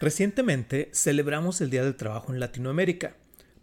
Recientemente 0.00 0.88
celebramos 0.94 1.60
el 1.60 1.68
Día 1.68 1.84
del 1.84 1.94
Trabajo 1.94 2.32
en 2.32 2.40
Latinoamérica. 2.40 3.16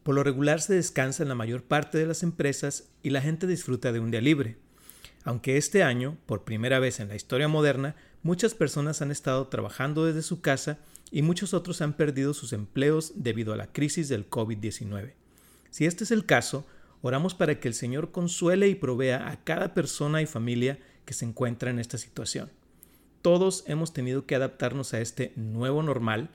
Por 0.03 0.13
lo 0.13 0.23
regular 0.23 0.61
se 0.61 0.75
descansa 0.75 1.23
en 1.23 1.29
la 1.29 1.35
mayor 1.35 1.63
parte 1.63 1.97
de 1.97 2.05
las 2.05 2.21
empresas 2.21 2.91
y 3.01 3.09
la 3.09 3.21
gente 3.21 3.47
disfruta 3.47 3.91
de 3.91 3.99
un 3.99 4.11
día 4.11 4.21
libre. 4.21 4.57
Aunque 5.23 5.57
este 5.57 5.81
año, 5.81 6.15
por 6.27 6.43
primera 6.43 6.77
vez 6.77 6.99
en 6.99 7.07
la 7.07 7.15
historia 7.15 7.47
moderna, 7.47 7.95
muchas 8.21 8.53
personas 8.53 9.01
han 9.01 9.09
estado 9.09 9.47
trabajando 9.47 10.05
desde 10.05 10.21
su 10.21 10.39
casa 10.39 10.77
y 11.09 11.23
muchos 11.23 11.55
otros 11.55 11.81
han 11.81 11.93
perdido 11.93 12.35
sus 12.35 12.53
empleos 12.53 13.13
debido 13.15 13.51
a 13.51 13.57
la 13.57 13.73
crisis 13.73 14.07
del 14.07 14.29
COVID-19. 14.29 15.13
Si 15.71 15.87
este 15.87 16.03
es 16.03 16.11
el 16.11 16.27
caso, 16.27 16.67
oramos 17.01 17.33
para 17.33 17.59
que 17.59 17.67
el 17.67 17.73
Señor 17.73 18.11
consuele 18.11 18.67
y 18.67 18.75
provea 18.75 19.31
a 19.31 19.43
cada 19.43 19.73
persona 19.73 20.21
y 20.21 20.27
familia 20.27 20.77
que 21.03 21.15
se 21.15 21.25
encuentra 21.25 21.71
en 21.71 21.79
esta 21.79 21.97
situación. 21.97 22.51
Todos 23.21 23.63
hemos 23.67 23.93
tenido 23.93 24.25
que 24.25 24.35
adaptarnos 24.35 24.93
a 24.93 25.01
este 25.01 25.33
nuevo 25.35 25.83
normal, 25.83 26.29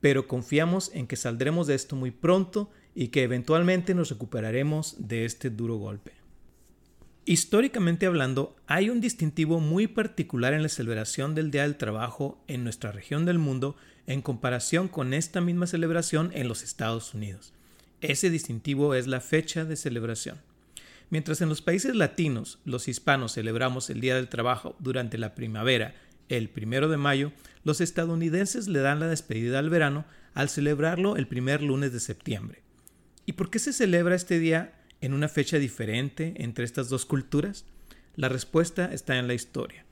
pero 0.00 0.26
confiamos 0.26 0.90
en 0.94 1.06
que 1.06 1.16
saldremos 1.16 1.66
de 1.66 1.74
esto 1.74 1.96
muy 1.96 2.10
pronto 2.10 2.70
y 2.94 3.08
que 3.08 3.22
eventualmente 3.22 3.94
nos 3.94 4.10
recuperaremos 4.10 4.96
de 4.98 5.24
este 5.24 5.50
duro 5.50 5.76
golpe. 5.76 6.12
Históricamente 7.24 8.06
hablando, 8.06 8.56
hay 8.66 8.90
un 8.90 9.00
distintivo 9.00 9.60
muy 9.60 9.86
particular 9.86 10.54
en 10.54 10.62
la 10.64 10.68
celebración 10.68 11.36
del 11.36 11.52
Día 11.52 11.62
del 11.62 11.76
Trabajo 11.76 12.42
en 12.48 12.64
nuestra 12.64 12.90
región 12.90 13.24
del 13.24 13.38
mundo 13.38 13.76
en 14.08 14.22
comparación 14.22 14.88
con 14.88 15.14
esta 15.14 15.40
misma 15.40 15.68
celebración 15.68 16.32
en 16.34 16.48
los 16.48 16.64
Estados 16.64 17.14
Unidos. 17.14 17.52
Ese 18.00 18.28
distintivo 18.28 18.94
es 18.94 19.06
la 19.06 19.20
fecha 19.20 19.64
de 19.64 19.76
celebración. 19.76 20.38
Mientras 21.10 21.40
en 21.40 21.48
los 21.48 21.62
países 21.62 21.94
latinos 21.94 22.58
los 22.64 22.88
hispanos 22.88 23.34
celebramos 23.34 23.88
el 23.90 24.00
Día 24.00 24.16
del 24.16 24.28
Trabajo 24.28 24.74
durante 24.80 25.16
la 25.16 25.36
primavera 25.36 25.94
el 26.36 26.48
primero 26.48 26.88
de 26.88 26.96
mayo, 26.96 27.32
los 27.64 27.80
estadounidenses 27.80 28.68
le 28.68 28.80
dan 28.80 29.00
la 29.00 29.08
despedida 29.08 29.58
al 29.58 29.70
verano 29.70 30.04
al 30.34 30.48
celebrarlo 30.48 31.16
el 31.16 31.28
primer 31.28 31.62
lunes 31.62 31.92
de 31.92 32.00
septiembre. 32.00 32.62
¿Y 33.26 33.32
por 33.32 33.50
qué 33.50 33.58
se 33.58 33.72
celebra 33.72 34.14
este 34.14 34.38
día 34.38 34.72
en 35.00 35.14
una 35.14 35.28
fecha 35.28 35.58
diferente 35.58 36.34
entre 36.36 36.64
estas 36.64 36.88
dos 36.88 37.06
culturas? 37.06 37.64
La 38.16 38.28
respuesta 38.28 38.92
está 38.92 39.18
en 39.18 39.26
la 39.26 39.34
historia. 39.34 39.84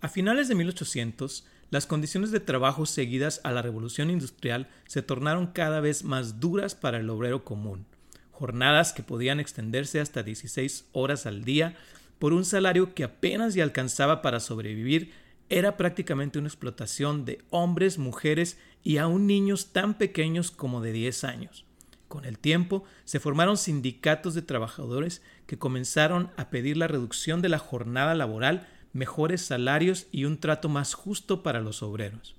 A 0.00 0.08
finales 0.08 0.48
de 0.48 0.54
1800, 0.54 1.46
las 1.70 1.86
condiciones 1.86 2.30
de 2.32 2.40
trabajo 2.40 2.86
seguidas 2.86 3.40
a 3.44 3.52
la 3.52 3.62
revolución 3.62 4.10
industrial 4.10 4.68
se 4.86 5.00
tornaron 5.00 5.46
cada 5.46 5.80
vez 5.80 6.04
más 6.04 6.40
duras 6.40 6.74
para 6.74 6.98
el 6.98 7.08
obrero 7.08 7.44
común. 7.44 7.86
Jornadas 8.32 8.92
que 8.92 9.02
podían 9.02 9.40
extenderse 9.40 10.00
hasta 10.00 10.22
16 10.22 10.86
horas 10.92 11.24
al 11.26 11.44
día 11.44 11.76
por 12.22 12.34
un 12.34 12.44
salario 12.44 12.94
que 12.94 13.02
apenas 13.02 13.56
y 13.56 13.60
alcanzaba 13.60 14.22
para 14.22 14.38
sobrevivir, 14.38 15.10
era 15.48 15.76
prácticamente 15.76 16.38
una 16.38 16.46
explotación 16.46 17.24
de 17.24 17.42
hombres, 17.50 17.98
mujeres 17.98 18.58
y 18.84 18.98
aún 18.98 19.26
niños 19.26 19.72
tan 19.72 19.94
pequeños 19.94 20.52
como 20.52 20.80
de 20.80 20.92
10 20.92 21.24
años. 21.24 21.64
Con 22.06 22.24
el 22.24 22.38
tiempo 22.38 22.84
se 23.04 23.18
formaron 23.18 23.56
sindicatos 23.56 24.34
de 24.34 24.42
trabajadores 24.42 25.20
que 25.46 25.58
comenzaron 25.58 26.30
a 26.36 26.48
pedir 26.48 26.76
la 26.76 26.86
reducción 26.86 27.42
de 27.42 27.48
la 27.48 27.58
jornada 27.58 28.14
laboral, 28.14 28.68
mejores 28.92 29.42
salarios 29.42 30.06
y 30.12 30.24
un 30.24 30.38
trato 30.38 30.68
más 30.68 30.94
justo 30.94 31.42
para 31.42 31.60
los 31.60 31.82
obreros. 31.82 32.36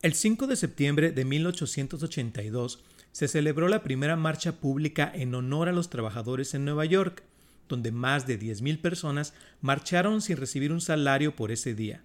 El 0.00 0.14
5 0.14 0.46
de 0.46 0.56
septiembre 0.56 1.12
de 1.12 1.26
1882 1.26 2.82
se 3.12 3.28
celebró 3.28 3.68
la 3.68 3.82
primera 3.82 4.16
marcha 4.16 4.52
pública 4.52 5.12
en 5.14 5.34
honor 5.34 5.68
a 5.68 5.72
los 5.72 5.90
trabajadores 5.90 6.54
en 6.54 6.64
Nueva 6.64 6.86
York 6.86 7.24
donde 7.68 7.92
más 7.92 8.26
de 8.26 8.38
10.000 8.38 8.80
personas 8.80 9.34
marcharon 9.60 10.22
sin 10.22 10.36
recibir 10.36 10.72
un 10.72 10.80
salario 10.80 11.34
por 11.36 11.50
ese 11.50 11.74
día. 11.74 12.02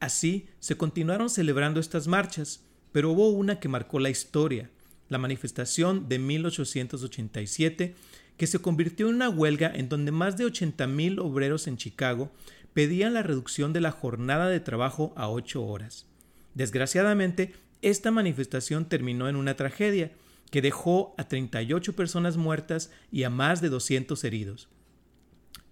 Así 0.00 0.46
se 0.58 0.76
continuaron 0.76 1.30
celebrando 1.30 1.80
estas 1.80 2.06
marchas, 2.06 2.62
pero 2.92 3.10
hubo 3.10 3.30
una 3.30 3.58
que 3.60 3.68
marcó 3.68 3.98
la 3.98 4.10
historia, 4.10 4.70
la 5.08 5.18
manifestación 5.18 6.08
de 6.08 6.18
1887, 6.18 7.94
que 8.36 8.46
se 8.46 8.58
convirtió 8.58 9.08
en 9.08 9.16
una 9.16 9.28
huelga 9.28 9.70
en 9.74 9.88
donde 9.88 10.12
más 10.12 10.36
de 10.36 10.44
80.000 10.44 11.20
obreros 11.20 11.66
en 11.66 11.76
Chicago 11.76 12.30
pedían 12.72 13.14
la 13.14 13.22
reducción 13.22 13.72
de 13.72 13.80
la 13.80 13.92
jornada 13.92 14.48
de 14.48 14.60
trabajo 14.60 15.12
a 15.16 15.28
ocho 15.28 15.64
horas. 15.64 16.06
Desgraciadamente, 16.54 17.54
esta 17.82 18.10
manifestación 18.10 18.86
terminó 18.86 19.28
en 19.28 19.36
una 19.36 19.54
tragedia 19.54 20.12
que 20.54 20.62
dejó 20.62 21.16
a 21.18 21.26
38 21.26 21.96
personas 21.96 22.36
muertas 22.36 22.92
y 23.10 23.24
a 23.24 23.28
más 23.28 23.60
de 23.60 23.70
200 23.70 24.22
heridos. 24.22 24.68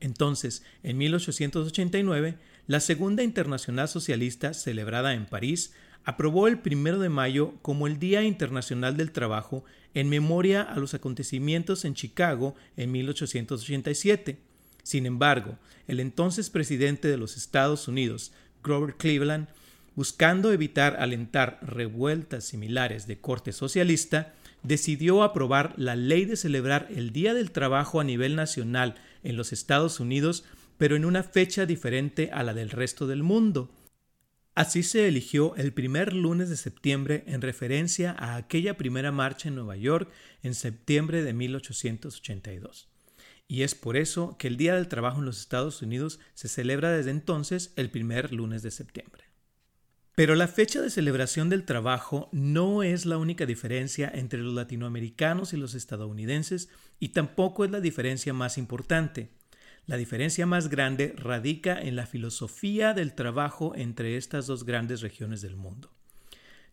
Entonces, 0.00 0.64
en 0.82 0.98
1889, 0.98 2.36
la 2.66 2.80
Segunda 2.80 3.22
Internacional 3.22 3.88
Socialista, 3.88 4.54
celebrada 4.54 5.14
en 5.14 5.26
París, 5.26 5.72
aprobó 6.02 6.48
el 6.48 6.58
primero 6.58 6.98
de 6.98 7.10
mayo 7.10 7.54
como 7.62 7.86
el 7.86 8.00
Día 8.00 8.24
Internacional 8.24 8.96
del 8.96 9.12
Trabajo 9.12 9.64
en 9.94 10.08
memoria 10.08 10.62
a 10.62 10.76
los 10.80 10.94
acontecimientos 10.94 11.84
en 11.84 11.94
Chicago 11.94 12.56
en 12.76 12.90
1887. 12.90 14.36
Sin 14.82 15.06
embargo, 15.06 15.58
el 15.86 16.00
entonces 16.00 16.50
presidente 16.50 17.06
de 17.06 17.18
los 17.18 17.36
Estados 17.36 17.86
Unidos, 17.86 18.32
Grover 18.64 18.96
Cleveland, 18.96 19.46
buscando 19.94 20.52
evitar 20.52 20.96
alentar 20.98 21.60
revueltas 21.62 22.42
similares 22.42 23.06
de 23.06 23.20
corte 23.20 23.52
socialista, 23.52 24.34
decidió 24.62 25.22
aprobar 25.22 25.74
la 25.76 25.96
ley 25.96 26.24
de 26.24 26.36
celebrar 26.36 26.88
el 26.90 27.12
Día 27.12 27.34
del 27.34 27.50
Trabajo 27.50 28.00
a 28.00 28.04
nivel 28.04 28.36
nacional 28.36 28.94
en 29.22 29.36
los 29.36 29.52
Estados 29.52 30.00
Unidos, 30.00 30.44
pero 30.78 30.96
en 30.96 31.04
una 31.04 31.22
fecha 31.22 31.66
diferente 31.66 32.30
a 32.32 32.42
la 32.42 32.54
del 32.54 32.70
resto 32.70 33.06
del 33.06 33.22
mundo. 33.22 33.70
Así 34.54 34.82
se 34.82 35.08
eligió 35.08 35.56
el 35.56 35.72
primer 35.72 36.12
lunes 36.12 36.50
de 36.50 36.56
septiembre 36.56 37.24
en 37.26 37.40
referencia 37.40 38.14
a 38.18 38.36
aquella 38.36 38.76
primera 38.76 39.10
marcha 39.10 39.48
en 39.48 39.54
Nueva 39.54 39.76
York 39.76 40.10
en 40.42 40.54
septiembre 40.54 41.22
de 41.22 41.32
1882. 41.32 42.88
Y 43.48 43.62
es 43.62 43.74
por 43.74 43.96
eso 43.96 44.36
que 44.38 44.48
el 44.48 44.58
Día 44.58 44.74
del 44.74 44.88
Trabajo 44.88 45.20
en 45.20 45.24
los 45.24 45.40
Estados 45.40 45.80
Unidos 45.80 46.20
se 46.34 46.48
celebra 46.48 46.90
desde 46.90 47.10
entonces 47.10 47.72
el 47.76 47.90
primer 47.90 48.32
lunes 48.32 48.62
de 48.62 48.70
septiembre. 48.70 49.31
Pero 50.14 50.34
la 50.34 50.46
fecha 50.46 50.82
de 50.82 50.90
celebración 50.90 51.48
del 51.48 51.64
trabajo 51.64 52.28
no 52.32 52.82
es 52.82 53.06
la 53.06 53.16
única 53.16 53.46
diferencia 53.46 54.12
entre 54.14 54.40
los 54.40 54.52
latinoamericanos 54.52 55.54
y 55.54 55.56
los 55.56 55.74
estadounidenses 55.74 56.68
y 57.00 57.10
tampoco 57.10 57.64
es 57.64 57.70
la 57.70 57.80
diferencia 57.80 58.34
más 58.34 58.58
importante. 58.58 59.30
La 59.86 59.96
diferencia 59.96 60.44
más 60.44 60.68
grande 60.68 61.14
radica 61.16 61.80
en 61.80 61.96
la 61.96 62.04
filosofía 62.04 62.92
del 62.92 63.14
trabajo 63.14 63.72
entre 63.74 64.18
estas 64.18 64.46
dos 64.46 64.64
grandes 64.64 65.00
regiones 65.00 65.40
del 65.40 65.56
mundo. 65.56 65.90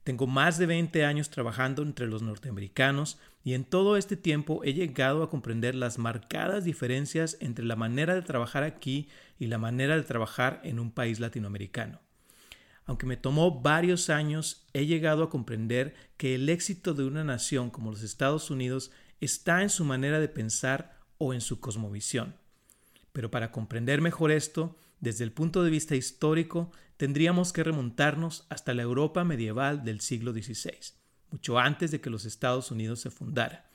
Tengo 0.03 0.27
más 0.27 0.57
de 0.57 0.65
20 0.65 1.05
años 1.05 1.29
trabajando 1.29 1.81
entre 1.81 2.07
los 2.07 2.21
norteamericanos 2.21 3.19
y 3.45 3.53
en 3.53 3.63
todo 3.63 3.95
este 3.95 4.17
tiempo 4.17 4.65
he 4.65 4.73
llegado 4.73 5.23
a 5.23 5.29
comprender 5.29 5.75
las 5.75 5.97
marcadas 5.97 6.65
diferencias 6.65 7.37
entre 7.39 7.63
la 7.63 7.77
manera 7.77 8.15
de 8.15 8.21
trabajar 8.21 8.63
aquí 8.63 9.07
y 9.39 9.47
la 9.47 9.57
manera 9.57 9.95
de 9.95 10.03
trabajar 10.03 10.59
en 10.65 10.77
un 10.77 10.91
país 10.91 11.21
latinoamericano. 11.21 12.01
Aunque 12.89 13.05
me 13.05 13.17
tomó 13.17 13.61
varios 13.61 14.09
años, 14.09 14.65
he 14.73 14.87
llegado 14.87 15.21
a 15.21 15.29
comprender 15.29 15.93
que 16.17 16.33
el 16.33 16.49
éxito 16.49 16.95
de 16.95 17.05
una 17.05 17.23
nación 17.23 17.69
como 17.69 17.91
los 17.91 18.01
Estados 18.01 18.49
Unidos 18.49 18.89
está 19.21 19.61
en 19.61 19.69
su 19.69 19.85
manera 19.85 20.19
de 20.19 20.27
pensar 20.27 20.97
o 21.19 21.35
en 21.35 21.41
su 21.41 21.59
cosmovisión. 21.59 22.35
Pero 23.11 23.29
para 23.29 23.51
comprender 23.51 24.01
mejor 24.01 24.31
esto, 24.31 24.75
desde 25.01 25.23
el 25.23 25.31
punto 25.31 25.63
de 25.63 25.69
vista 25.69 25.95
histórico, 25.95 26.71
tendríamos 26.97 27.53
que 27.53 27.63
remontarnos 27.63 28.47
hasta 28.49 28.73
la 28.73 28.81
Europa 28.81 29.23
medieval 29.23 29.83
del 29.83 30.01
siglo 30.01 30.33
XVI, 30.33 30.95
mucho 31.29 31.59
antes 31.59 31.91
de 31.91 32.01
que 32.01 32.09
los 32.09 32.25
Estados 32.25 32.71
Unidos 32.71 33.01
se 33.01 33.11
fundara. 33.11 33.68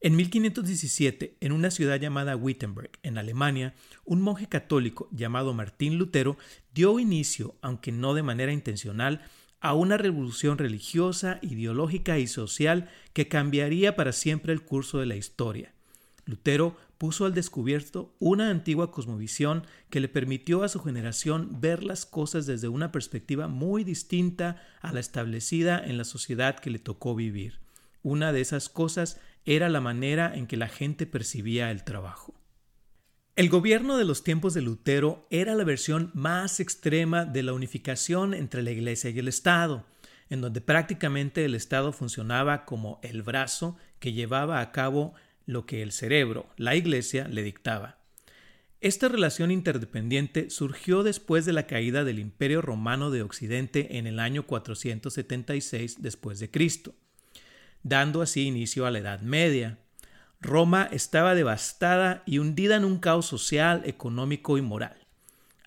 En 0.00 0.14
1517, 0.14 1.38
en 1.40 1.52
una 1.52 1.70
ciudad 1.70 1.98
llamada 1.98 2.36
Wittenberg, 2.36 2.90
en 3.02 3.16
Alemania, 3.16 3.74
un 4.04 4.20
monje 4.20 4.46
católico 4.46 5.08
llamado 5.10 5.54
Martín 5.54 5.96
Lutero 5.96 6.36
dio 6.74 7.00
inicio, 7.00 7.56
aunque 7.62 7.92
no 7.92 8.12
de 8.12 8.22
manera 8.22 8.52
intencional, 8.52 9.22
a 9.60 9.72
una 9.72 9.96
revolución 9.96 10.58
religiosa, 10.58 11.38
ideológica 11.40 12.18
y 12.18 12.26
social 12.26 12.90
que 13.14 13.28
cambiaría 13.28 13.96
para 13.96 14.12
siempre 14.12 14.52
el 14.52 14.62
curso 14.62 14.98
de 14.98 15.06
la 15.06 15.16
historia. 15.16 15.72
Lutero 16.26 16.76
puso 16.98 17.24
al 17.24 17.34
descubierto 17.34 18.14
una 18.18 18.50
antigua 18.50 18.90
cosmovisión 18.90 19.66
que 19.88 20.00
le 20.00 20.08
permitió 20.08 20.62
a 20.62 20.68
su 20.68 20.80
generación 20.80 21.60
ver 21.60 21.82
las 21.82 22.04
cosas 22.04 22.44
desde 22.44 22.68
una 22.68 22.92
perspectiva 22.92 23.48
muy 23.48 23.82
distinta 23.82 24.62
a 24.82 24.92
la 24.92 25.00
establecida 25.00 25.82
en 25.82 25.96
la 25.96 26.04
sociedad 26.04 26.58
que 26.58 26.70
le 26.70 26.78
tocó 26.78 27.14
vivir. 27.14 27.60
Una 28.02 28.32
de 28.32 28.40
esas 28.40 28.68
cosas 28.68 29.20
era 29.46 29.68
la 29.68 29.80
manera 29.80 30.34
en 30.34 30.46
que 30.46 30.56
la 30.56 30.68
gente 30.68 31.06
percibía 31.06 31.70
el 31.70 31.84
trabajo. 31.84 32.34
El 33.36 33.48
gobierno 33.48 33.96
de 33.96 34.04
los 34.04 34.24
tiempos 34.24 34.54
de 34.54 34.62
Lutero 34.62 35.26
era 35.30 35.54
la 35.54 35.64
versión 35.64 36.10
más 36.14 36.58
extrema 36.58 37.24
de 37.24 37.42
la 37.42 37.52
unificación 37.52 38.34
entre 38.34 38.62
la 38.62 38.72
Iglesia 38.72 39.10
y 39.10 39.18
el 39.18 39.28
Estado, 39.28 39.86
en 40.30 40.40
donde 40.40 40.60
prácticamente 40.60 41.44
el 41.44 41.54
Estado 41.54 41.92
funcionaba 41.92 42.64
como 42.64 42.98
el 43.02 43.22
brazo 43.22 43.76
que 44.00 44.12
llevaba 44.12 44.60
a 44.60 44.72
cabo 44.72 45.14
lo 45.44 45.64
que 45.64 45.82
el 45.82 45.92
cerebro, 45.92 46.46
la 46.56 46.74
Iglesia, 46.74 47.28
le 47.28 47.42
dictaba. 47.42 47.98
Esta 48.80 49.08
relación 49.08 49.50
interdependiente 49.50 50.50
surgió 50.50 51.02
después 51.02 51.44
de 51.44 51.52
la 51.52 51.66
caída 51.66 52.04
del 52.04 52.18
Imperio 52.18 52.62
Romano 52.62 53.10
de 53.10 53.22
Occidente 53.22 53.98
en 53.98 54.06
el 54.06 54.18
año 54.18 54.46
476 54.46 56.02
después 56.02 56.40
de 56.40 56.50
Cristo, 56.50 56.94
dando 57.88 58.20
así 58.20 58.42
inicio 58.42 58.84
a 58.84 58.90
la 58.90 58.98
Edad 58.98 59.20
Media. 59.20 59.78
Roma 60.40 60.88
estaba 60.90 61.36
devastada 61.36 62.24
y 62.26 62.38
hundida 62.38 62.74
en 62.74 62.84
un 62.84 62.98
caos 62.98 63.26
social, 63.26 63.82
económico 63.84 64.58
y 64.58 64.62
moral. 64.62 64.96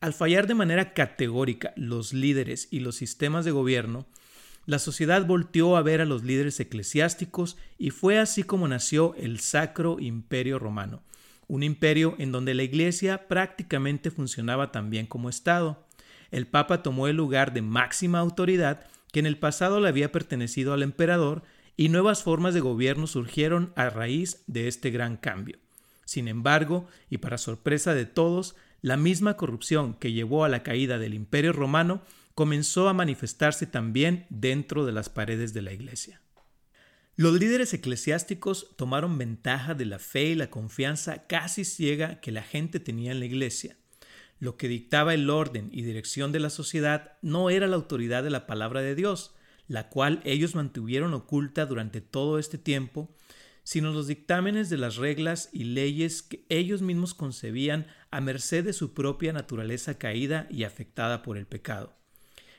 Al 0.01 0.13
fallar 0.13 0.45
de 0.45 0.53
manera 0.53 0.93
categórica 0.93 1.71
los 1.77 2.11
líderes 2.11 2.67
y 2.71 2.81
los 2.81 2.97
sistemas 2.97 3.45
de 3.45 3.51
gobierno, 3.51 4.05
la 4.65 4.79
sociedad 4.79 5.25
volteó 5.25 5.77
a 5.77 5.81
ver 5.81 6.01
a 6.01 6.05
los 6.05 6.23
líderes 6.23 6.59
eclesiásticos 6.59 7.57
y 7.77 7.91
fue 7.91 8.19
así 8.19 8.43
como 8.43 8.67
nació 8.67 9.15
el 9.15 9.39
Sacro 9.39 9.97
Imperio 9.99 10.59
Romano, 10.59 11.01
un 11.47 11.63
imperio 11.63 12.15
en 12.19 12.33
donde 12.33 12.53
la 12.53 12.63
Iglesia 12.63 13.29
prácticamente 13.29 14.11
funcionaba 14.11 14.73
también 14.73 15.05
como 15.05 15.29
Estado. 15.29 15.87
El 16.31 16.47
Papa 16.47 16.83
tomó 16.83 17.07
el 17.07 17.15
lugar 17.15 17.53
de 17.53 17.61
máxima 17.61 18.19
autoridad 18.19 18.85
que 19.13 19.21
en 19.21 19.25
el 19.25 19.37
pasado 19.37 19.79
le 19.79 19.87
había 19.87 20.11
pertenecido 20.11 20.73
al 20.73 20.83
emperador 20.83 21.43
y 21.79 21.87
nuevas 21.87 22.23
formas 22.23 22.53
de 22.53 22.59
gobierno 22.59 23.07
surgieron 23.07 23.71
a 23.77 23.89
raíz 23.89 24.43
de 24.47 24.67
este 24.67 24.91
gran 24.91 25.15
cambio. 25.15 25.59
Sin 26.03 26.27
embargo, 26.27 26.85
y 27.09 27.19
para 27.19 27.37
sorpresa 27.37 27.93
de 27.93 28.05
todos, 28.05 28.57
la 28.81 28.97
misma 28.97 29.37
corrupción 29.37 29.93
que 29.93 30.11
llevó 30.11 30.43
a 30.43 30.49
la 30.49 30.61
caída 30.61 30.99
del 30.99 31.13
imperio 31.13 31.53
romano 31.53 32.01
comenzó 32.35 32.89
a 32.89 32.93
manifestarse 32.93 33.65
también 33.65 34.25
dentro 34.29 34.85
de 34.85 34.91
las 34.91 35.07
paredes 35.07 35.53
de 35.53 35.61
la 35.61 35.71
Iglesia. 35.71 36.19
Los 37.15 37.39
líderes 37.39 37.73
eclesiásticos 37.73 38.75
tomaron 38.75 39.17
ventaja 39.17 39.73
de 39.73 39.85
la 39.85 39.99
fe 39.99 40.25
y 40.25 40.35
la 40.35 40.49
confianza 40.49 41.27
casi 41.27 41.63
ciega 41.63 42.19
que 42.19 42.33
la 42.33 42.43
gente 42.43 42.81
tenía 42.81 43.13
en 43.13 43.21
la 43.21 43.25
iglesia. 43.25 43.77
Lo 44.37 44.57
que 44.57 44.67
dictaba 44.67 45.13
el 45.13 45.29
orden 45.29 45.69
y 45.71 45.83
dirección 45.83 46.33
de 46.33 46.41
la 46.41 46.49
sociedad 46.49 47.13
no 47.21 47.49
era 47.49 47.67
la 47.67 47.77
autoridad 47.77 48.21
de 48.21 48.31
la 48.31 48.47
palabra 48.47 48.81
de 48.81 48.95
Dios, 48.95 49.33
la 49.69 49.87
cual 49.87 50.19
ellos 50.25 50.55
mantuvieron 50.55 51.13
oculta 51.13 51.65
durante 51.65 52.01
todo 52.01 52.39
este 52.39 52.57
tiempo, 52.57 53.15
sino 53.63 53.93
los 53.93 54.07
dictámenes 54.07 54.69
de 54.69 54.77
las 54.77 54.97
reglas 54.97 55.49
y 55.53 55.63
leyes 55.63 56.23
que 56.23 56.43
ellos 56.49 56.81
mismos 56.81 57.13
concebían 57.13 57.85
a 58.09 58.19
merced 58.19 58.65
de 58.65 58.73
su 58.73 58.95
propia 58.95 59.31
naturaleza 59.31 59.99
caída 59.99 60.47
y 60.49 60.63
afectada 60.63 61.21
por 61.21 61.37
el 61.37 61.45
pecado. 61.45 61.93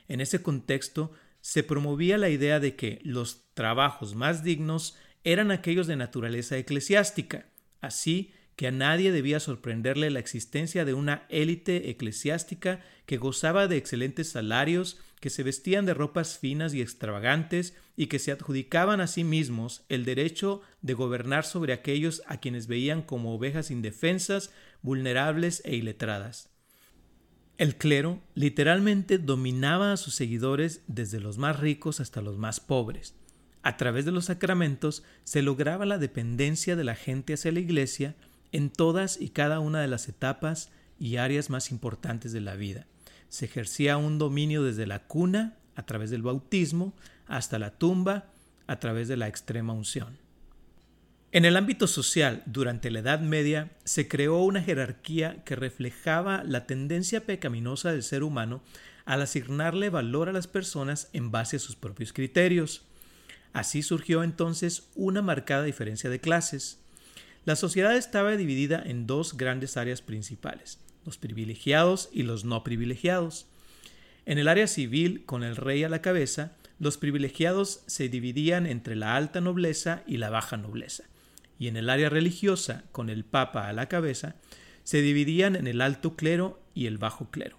En 0.06 0.20
ese 0.20 0.40
contexto, 0.40 1.10
se 1.40 1.64
promovía 1.64 2.16
la 2.16 2.28
idea 2.28 2.60
de 2.60 2.76
que 2.76 3.00
los 3.02 3.52
trabajos 3.54 4.14
más 4.14 4.44
dignos 4.44 4.96
eran 5.24 5.50
aquellos 5.50 5.88
de 5.88 5.96
naturaleza 5.96 6.56
eclesiástica, 6.58 7.46
así 7.80 8.32
que 8.60 8.66
a 8.66 8.70
nadie 8.70 9.10
debía 9.10 9.40
sorprenderle 9.40 10.10
la 10.10 10.18
existencia 10.18 10.84
de 10.84 10.92
una 10.92 11.24
élite 11.30 11.88
eclesiástica 11.88 12.82
que 13.06 13.16
gozaba 13.16 13.68
de 13.68 13.78
excelentes 13.78 14.28
salarios, 14.28 14.98
que 15.18 15.30
se 15.30 15.42
vestían 15.42 15.86
de 15.86 15.94
ropas 15.94 16.36
finas 16.36 16.74
y 16.74 16.82
extravagantes 16.82 17.74
y 17.96 18.08
que 18.08 18.18
se 18.18 18.32
adjudicaban 18.32 19.00
a 19.00 19.06
sí 19.06 19.24
mismos 19.24 19.86
el 19.88 20.04
derecho 20.04 20.60
de 20.82 20.92
gobernar 20.92 21.46
sobre 21.46 21.72
aquellos 21.72 22.22
a 22.26 22.38
quienes 22.38 22.66
veían 22.66 23.00
como 23.00 23.34
ovejas 23.34 23.70
indefensas, 23.70 24.52
vulnerables 24.82 25.62
e 25.64 25.76
iletradas. 25.76 26.50
El 27.56 27.76
clero 27.76 28.20
literalmente 28.34 29.16
dominaba 29.16 29.94
a 29.94 29.96
sus 29.96 30.14
seguidores 30.14 30.82
desde 30.86 31.18
los 31.18 31.38
más 31.38 31.58
ricos 31.60 31.98
hasta 31.98 32.20
los 32.20 32.36
más 32.36 32.60
pobres. 32.60 33.14
A 33.62 33.78
través 33.78 34.04
de 34.04 34.12
los 34.12 34.26
sacramentos 34.26 35.02
se 35.24 35.40
lograba 35.40 35.86
la 35.86 35.96
dependencia 35.96 36.76
de 36.76 36.84
la 36.84 36.94
gente 36.94 37.32
hacia 37.32 37.52
la 37.52 37.60
iglesia 37.60 38.16
en 38.52 38.70
todas 38.70 39.20
y 39.20 39.30
cada 39.30 39.60
una 39.60 39.80
de 39.80 39.88
las 39.88 40.08
etapas 40.08 40.70
y 40.98 41.16
áreas 41.16 41.50
más 41.50 41.70
importantes 41.70 42.32
de 42.32 42.40
la 42.40 42.54
vida. 42.54 42.86
Se 43.28 43.44
ejercía 43.44 43.96
un 43.96 44.18
dominio 44.18 44.62
desde 44.62 44.86
la 44.86 45.00
cuna, 45.06 45.56
a 45.76 45.86
través 45.86 46.10
del 46.10 46.22
bautismo, 46.22 46.94
hasta 47.26 47.58
la 47.58 47.78
tumba, 47.78 48.26
a 48.66 48.78
través 48.78 49.08
de 49.08 49.16
la 49.16 49.28
extrema 49.28 49.72
unción. 49.72 50.18
En 51.32 51.44
el 51.44 51.56
ámbito 51.56 51.86
social, 51.86 52.42
durante 52.46 52.90
la 52.90 52.98
Edad 52.98 53.20
Media, 53.20 53.70
se 53.84 54.08
creó 54.08 54.38
una 54.42 54.62
jerarquía 54.62 55.44
que 55.44 55.54
reflejaba 55.54 56.42
la 56.42 56.66
tendencia 56.66 57.24
pecaminosa 57.24 57.92
del 57.92 58.02
ser 58.02 58.24
humano 58.24 58.62
al 59.04 59.22
asignarle 59.22 59.90
valor 59.90 60.28
a 60.28 60.32
las 60.32 60.48
personas 60.48 61.08
en 61.12 61.30
base 61.30 61.56
a 61.56 61.60
sus 61.60 61.76
propios 61.76 62.12
criterios. 62.12 62.82
Así 63.52 63.82
surgió 63.82 64.24
entonces 64.24 64.88
una 64.96 65.22
marcada 65.22 65.62
diferencia 65.62 66.10
de 66.10 66.20
clases. 66.20 66.79
La 67.44 67.56
sociedad 67.56 67.96
estaba 67.96 68.36
dividida 68.36 68.82
en 68.84 69.06
dos 69.06 69.36
grandes 69.36 69.76
áreas 69.76 70.02
principales, 70.02 70.78
los 71.04 71.18
privilegiados 71.18 72.08
y 72.12 72.22
los 72.22 72.44
no 72.44 72.62
privilegiados. 72.62 73.46
En 74.26 74.38
el 74.38 74.48
área 74.48 74.66
civil, 74.66 75.24
con 75.24 75.42
el 75.42 75.56
rey 75.56 75.82
a 75.84 75.88
la 75.88 76.02
cabeza, 76.02 76.56
los 76.78 76.98
privilegiados 76.98 77.82
se 77.86 78.08
dividían 78.08 78.66
entre 78.66 78.96
la 78.96 79.16
alta 79.16 79.40
nobleza 79.40 80.02
y 80.06 80.18
la 80.18 80.30
baja 80.30 80.56
nobleza 80.56 81.04
y 81.60 81.68
en 81.68 81.76
el 81.76 81.90
área 81.90 82.08
religiosa, 82.08 82.84
con 82.90 83.10
el 83.10 83.22
Papa 83.22 83.68
a 83.68 83.74
la 83.74 83.86
cabeza, 83.86 84.34
se 84.82 85.02
dividían 85.02 85.54
en 85.54 85.66
el 85.66 85.82
alto 85.82 86.16
clero 86.16 86.58
y 86.74 86.86
el 86.86 86.96
bajo 86.96 87.30
clero. 87.30 87.58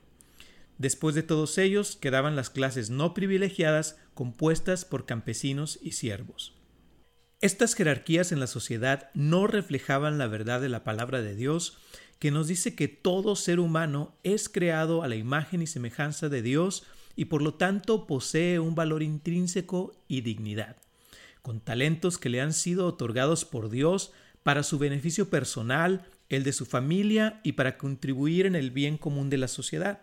Después 0.79 1.13
de 1.13 1.21
todos 1.21 1.59
ellos 1.59 1.97
quedaban 1.97 2.35
las 2.35 2.49
clases 2.49 2.89
no 2.89 3.13
privilegiadas 3.13 3.99
compuestas 4.15 4.85
por 4.85 5.05
campesinos 5.05 5.77
y 5.83 5.91
siervos. 5.91 6.55
Estas 7.41 7.73
jerarquías 7.73 8.31
en 8.31 8.39
la 8.39 8.47
sociedad 8.47 9.09
no 9.13 9.47
reflejaban 9.47 10.17
la 10.17 10.27
verdad 10.27 10.61
de 10.61 10.69
la 10.69 10.83
palabra 10.83 11.21
de 11.21 11.35
Dios, 11.35 11.77
que 12.19 12.31
nos 12.31 12.47
dice 12.47 12.75
que 12.75 12.87
todo 12.87 13.35
ser 13.35 13.59
humano 13.59 14.13
es 14.23 14.47
creado 14.47 15.03
a 15.03 15.07
la 15.07 15.15
imagen 15.15 15.61
y 15.61 15.67
semejanza 15.67 16.29
de 16.29 16.41
Dios 16.43 16.83
y 17.15 17.25
por 17.25 17.41
lo 17.41 17.55
tanto 17.55 18.05
posee 18.05 18.59
un 18.59 18.75
valor 18.75 19.01
intrínseco 19.01 19.93
y 20.07 20.21
dignidad 20.21 20.77
con 21.41 21.59
talentos 21.59 22.17
que 22.17 22.29
le 22.29 22.41
han 22.41 22.53
sido 22.53 22.85
otorgados 22.87 23.45
por 23.45 23.69
Dios 23.69 24.11
para 24.43 24.63
su 24.63 24.79
beneficio 24.79 25.29
personal, 25.29 26.05
el 26.29 26.43
de 26.43 26.53
su 26.53 26.65
familia 26.65 27.39
y 27.43 27.53
para 27.53 27.77
contribuir 27.77 28.45
en 28.45 28.55
el 28.55 28.71
bien 28.71 28.97
común 28.97 29.29
de 29.29 29.37
la 29.37 29.47
sociedad. 29.47 30.01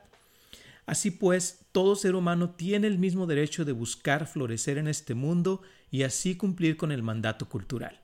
Así 0.89 1.11
pues, 1.11 1.67
todo 1.71 1.97
ser 1.97 2.15
humano 2.15 2.55
tiene 2.57 2.87
el 2.87 2.97
mismo 2.99 3.27
derecho 3.27 3.67
de 3.67 3.73
buscar 3.73 4.27
florecer 4.27 4.79
en 4.79 4.89
este 4.89 5.13
mundo 5.13 5.61
y 5.91 6.03
así 6.03 6.35
cumplir 6.35 6.79
con 6.79 6.93
el 6.93 7.03
mandato 7.03 7.47
cultural. 7.47 8.01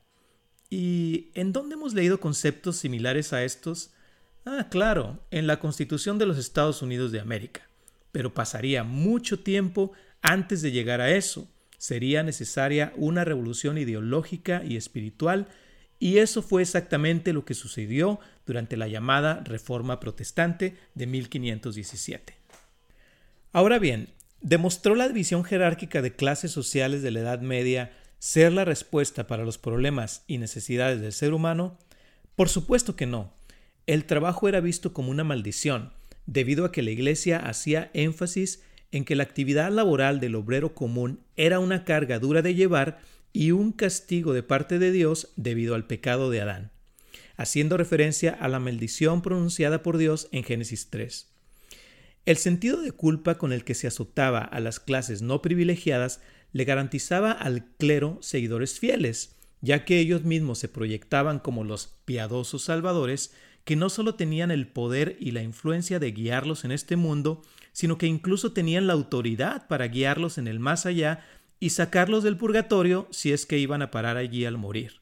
¿Y 0.68 1.30
en 1.32 1.54
dónde 1.54 1.76
hemos 1.76 1.94
leído 1.94 2.20
conceptos 2.20 2.76
similares 2.76 3.32
a 3.32 3.42
estos? 3.42 3.94
Ah, 4.44 4.68
claro, 4.70 5.24
en 5.30 5.46
la 5.46 5.60
Constitución 5.60 6.18
de 6.18 6.26
los 6.26 6.36
Estados 6.36 6.82
Unidos 6.82 7.10
de 7.10 7.20
América. 7.20 7.62
Pero 8.12 8.34
pasaría 8.34 8.84
mucho 8.84 9.38
tiempo 9.40 9.92
antes 10.20 10.60
de 10.60 10.70
llegar 10.70 11.00
a 11.00 11.10
eso 11.10 11.48
sería 11.78 12.22
necesaria 12.22 12.92
una 12.96 13.24
revolución 13.24 13.78
ideológica 13.78 14.62
y 14.62 14.76
espiritual, 14.76 15.48
y 15.98 16.18
eso 16.18 16.42
fue 16.42 16.60
exactamente 16.60 17.32
lo 17.32 17.46
que 17.46 17.54
sucedió 17.54 18.20
durante 18.44 18.76
la 18.76 18.88
llamada 18.88 19.42
Reforma 19.42 20.00
Protestante 20.00 20.76
de 20.94 21.06
1517. 21.06 22.43
Ahora 23.54 23.78
bien, 23.78 24.08
¿demostró 24.40 24.96
la 24.96 25.06
división 25.06 25.44
jerárquica 25.44 26.02
de 26.02 26.16
clases 26.16 26.50
sociales 26.50 27.02
de 27.02 27.12
la 27.12 27.20
Edad 27.20 27.40
Media 27.40 27.92
ser 28.18 28.52
la 28.52 28.64
respuesta 28.64 29.28
para 29.28 29.44
los 29.44 29.58
problemas 29.58 30.24
y 30.26 30.38
necesidades 30.38 31.00
del 31.00 31.12
ser 31.12 31.32
humano? 31.32 31.78
Por 32.34 32.48
supuesto 32.48 32.96
que 32.96 33.06
no. 33.06 33.32
El 33.86 34.06
trabajo 34.06 34.48
era 34.48 34.58
visto 34.58 34.92
como 34.92 35.12
una 35.12 35.22
maldición, 35.22 35.92
debido 36.26 36.64
a 36.64 36.72
que 36.72 36.82
la 36.82 36.90
Iglesia 36.90 37.38
hacía 37.38 37.92
énfasis 37.94 38.64
en 38.90 39.04
que 39.04 39.14
la 39.14 39.22
actividad 39.22 39.70
laboral 39.70 40.18
del 40.18 40.34
obrero 40.34 40.74
común 40.74 41.20
era 41.36 41.60
una 41.60 41.84
carga 41.84 42.18
dura 42.18 42.42
de 42.42 42.56
llevar 42.56 42.98
y 43.32 43.52
un 43.52 43.70
castigo 43.70 44.32
de 44.32 44.42
parte 44.42 44.80
de 44.80 44.90
Dios 44.90 45.32
debido 45.36 45.76
al 45.76 45.86
pecado 45.86 46.28
de 46.28 46.40
Adán, 46.40 46.72
haciendo 47.36 47.76
referencia 47.76 48.32
a 48.32 48.48
la 48.48 48.58
maldición 48.58 49.22
pronunciada 49.22 49.84
por 49.84 49.96
Dios 49.96 50.28
en 50.32 50.42
Génesis 50.42 50.90
3. 50.90 51.33
El 52.26 52.38
sentido 52.38 52.80
de 52.80 52.92
culpa 52.92 53.36
con 53.36 53.52
el 53.52 53.64
que 53.64 53.74
se 53.74 53.86
azotaba 53.86 54.38
a 54.40 54.60
las 54.60 54.80
clases 54.80 55.20
no 55.20 55.42
privilegiadas 55.42 56.20
le 56.52 56.64
garantizaba 56.64 57.32
al 57.32 57.66
clero 57.76 58.18
seguidores 58.22 58.78
fieles, 58.78 59.36
ya 59.60 59.84
que 59.84 59.98
ellos 59.98 60.24
mismos 60.24 60.58
se 60.58 60.68
proyectaban 60.68 61.38
como 61.38 61.64
los 61.64 61.98
piadosos 62.06 62.64
salvadores 62.64 63.34
que 63.64 63.76
no 63.76 63.88
solo 63.90 64.14
tenían 64.14 64.50
el 64.50 64.66
poder 64.66 65.16
y 65.20 65.32
la 65.32 65.42
influencia 65.42 65.98
de 65.98 66.12
guiarlos 66.12 66.64
en 66.64 66.70
este 66.70 66.96
mundo, 66.96 67.42
sino 67.72 67.98
que 67.98 68.06
incluso 68.06 68.52
tenían 68.52 68.86
la 68.86 68.92
autoridad 68.92 69.66
para 69.68 69.88
guiarlos 69.88 70.38
en 70.38 70.48
el 70.48 70.60
más 70.60 70.86
allá 70.86 71.24
y 71.60 71.70
sacarlos 71.70 72.22
del 72.22 72.36
purgatorio 72.36 73.08
si 73.10 73.32
es 73.32 73.46
que 73.46 73.58
iban 73.58 73.82
a 73.82 73.90
parar 73.90 74.16
allí 74.16 74.44
al 74.44 74.58
morir. 74.58 75.00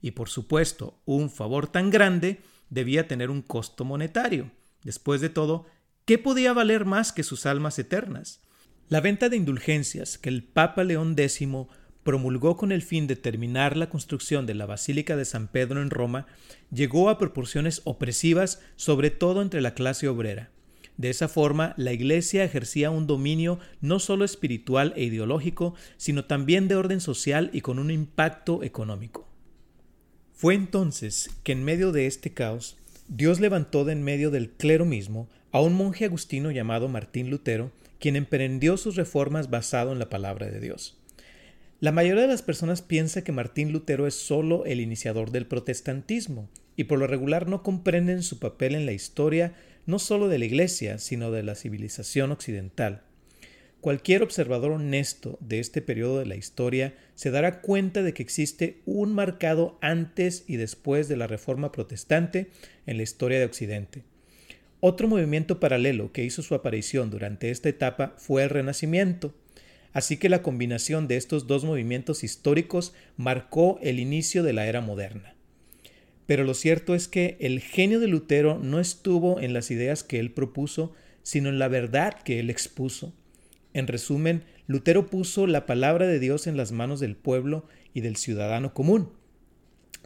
Y 0.00 0.12
por 0.12 0.28
supuesto, 0.28 1.00
un 1.04 1.30
favor 1.30 1.68
tan 1.68 1.90
grande 1.90 2.40
debía 2.70 3.08
tener 3.08 3.30
un 3.30 3.42
costo 3.42 3.84
monetario. 3.84 4.50
Después 4.84 5.20
de 5.20 5.30
todo, 5.30 5.66
¿qué 6.06 6.18
podía 6.18 6.52
valer 6.52 6.84
más 6.84 7.12
que 7.12 7.24
sus 7.24 7.46
almas 7.46 7.78
eternas? 7.78 8.40
La 8.88 9.00
venta 9.00 9.28
de 9.28 9.36
indulgencias 9.36 10.18
que 10.18 10.28
el 10.28 10.44
Papa 10.44 10.84
León 10.84 11.16
X 11.18 11.48
promulgó 12.04 12.56
con 12.56 12.70
el 12.70 12.82
fin 12.82 13.08
de 13.08 13.16
terminar 13.16 13.76
la 13.76 13.90
construcción 13.90 14.46
de 14.46 14.54
la 14.54 14.66
Basílica 14.66 15.16
de 15.16 15.24
San 15.24 15.48
Pedro 15.48 15.82
en 15.82 15.90
Roma, 15.90 16.28
llegó 16.70 17.10
a 17.10 17.18
proporciones 17.18 17.82
opresivas, 17.82 18.62
sobre 18.76 19.10
todo 19.10 19.42
entre 19.42 19.60
la 19.60 19.74
clase 19.74 20.06
obrera. 20.06 20.52
De 20.96 21.10
esa 21.10 21.26
forma, 21.26 21.74
la 21.76 21.92
Iglesia 21.92 22.44
ejercía 22.44 22.92
un 22.92 23.08
dominio 23.08 23.58
no 23.80 23.98
solo 23.98 24.24
espiritual 24.24 24.92
e 24.94 25.02
ideológico, 25.02 25.74
sino 25.96 26.24
también 26.24 26.68
de 26.68 26.76
orden 26.76 27.00
social 27.00 27.50
y 27.52 27.62
con 27.62 27.80
un 27.80 27.90
impacto 27.90 28.62
económico. 28.62 29.28
Fue 30.32 30.54
entonces 30.54 31.30
que 31.42 31.50
en 31.50 31.64
medio 31.64 31.90
de 31.90 32.06
este 32.06 32.32
caos, 32.32 32.76
Dios 33.08 33.38
levantó 33.38 33.84
de 33.84 33.92
en 33.92 34.02
medio 34.02 34.30
del 34.30 34.50
clero 34.50 34.84
mismo 34.84 35.28
a 35.52 35.60
un 35.60 35.74
monje 35.74 36.04
agustino 36.04 36.50
llamado 36.50 36.88
Martín 36.88 37.30
Lutero, 37.30 37.70
quien 38.00 38.16
emprendió 38.16 38.76
sus 38.76 38.96
reformas 38.96 39.48
basado 39.48 39.92
en 39.92 39.98
la 39.98 40.10
palabra 40.10 40.46
de 40.50 40.60
Dios. 40.60 40.98
La 41.78 41.92
mayoría 41.92 42.22
de 42.22 42.28
las 42.28 42.42
personas 42.42 42.82
piensa 42.82 43.22
que 43.22 43.32
Martín 43.32 43.72
Lutero 43.72 44.06
es 44.06 44.14
solo 44.14 44.64
el 44.64 44.80
iniciador 44.80 45.30
del 45.30 45.46
protestantismo 45.46 46.48
y 46.74 46.84
por 46.84 46.98
lo 46.98 47.06
regular 47.06 47.48
no 47.48 47.62
comprenden 47.62 48.22
su 48.22 48.38
papel 48.38 48.74
en 48.74 48.86
la 48.86 48.92
historia 48.92 49.54
no 49.86 49.98
solo 49.98 50.28
de 50.28 50.38
la 50.38 50.46
Iglesia, 50.46 50.98
sino 50.98 51.30
de 51.30 51.42
la 51.42 51.54
civilización 51.54 52.32
occidental. 52.32 53.02
Cualquier 53.86 54.24
observador 54.24 54.72
honesto 54.72 55.38
de 55.40 55.60
este 55.60 55.80
periodo 55.80 56.18
de 56.18 56.26
la 56.26 56.34
historia 56.34 56.94
se 57.14 57.30
dará 57.30 57.60
cuenta 57.60 58.02
de 58.02 58.14
que 58.14 58.22
existe 58.24 58.80
un 58.84 59.12
marcado 59.12 59.78
antes 59.80 60.42
y 60.48 60.56
después 60.56 61.06
de 61.06 61.16
la 61.16 61.28
Reforma 61.28 61.70
Protestante 61.70 62.48
en 62.86 62.96
la 62.96 63.04
historia 63.04 63.38
de 63.38 63.44
Occidente. 63.44 64.02
Otro 64.80 65.06
movimiento 65.06 65.60
paralelo 65.60 66.10
que 66.10 66.24
hizo 66.24 66.42
su 66.42 66.56
aparición 66.56 67.10
durante 67.10 67.52
esta 67.52 67.68
etapa 67.68 68.16
fue 68.16 68.42
el 68.42 68.50
Renacimiento, 68.50 69.36
así 69.92 70.16
que 70.16 70.30
la 70.30 70.42
combinación 70.42 71.06
de 71.06 71.16
estos 71.16 71.46
dos 71.46 71.64
movimientos 71.64 72.24
históricos 72.24 72.92
marcó 73.16 73.78
el 73.82 74.00
inicio 74.00 74.42
de 74.42 74.52
la 74.52 74.66
era 74.66 74.80
moderna. 74.80 75.36
Pero 76.26 76.42
lo 76.42 76.54
cierto 76.54 76.96
es 76.96 77.06
que 77.06 77.36
el 77.38 77.60
genio 77.60 78.00
de 78.00 78.08
Lutero 78.08 78.58
no 78.58 78.80
estuvo 78.80 79.38
en 79.40 79.52
las 79.52 79.70
ideas 79.70 80.02
que 80.02 80.18
él 80.18 80.32
propuso, 80.32 80.92
sino 81.22 81.50
en 81.50 81.60
la 81.60 81.68
verdad 81.68 82.20
que 82.24 82.40
él 82.40 82.50
expuso. 82.50 83.14
En 83.76 83.88
resumen, 83.88 84.42
Lutero 84.66 85.10
puso 85.10 85.46
la 85.46 85.66
palabra 85.66 86.06
de 86.06 86.18
Dios 86.18 86.46
en 86.46 86.56
las 86.56 86.72
manos 86.72 86.98
del 86.98 87.14
pueblo 87.14 87.66
y 87.92 88.00
del 88.00 88.16
ciudadano 88.16 88.72
común, 88.72 89.10